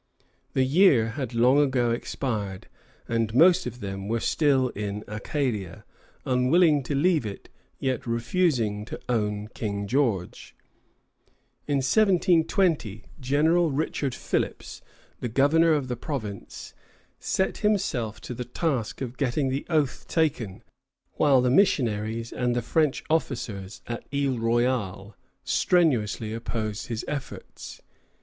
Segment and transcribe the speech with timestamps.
[0.53, 2.67] The year had long ago expired,
[3.07, 5.85] and most of them were still in Acadia,
[6.25, 10.55] unwilling to leave it, yet refusing to own King George.
[11.67, 14.81] In 1720 General Richard Philipps,
[15.19, 16.73] the governor of the province,
[17.19, 20.63] set himself to the task of getting the oath taken,
[21.17, 27.81] while the missionaries and the French officers at Isle Royale strenuously opposed his efforts.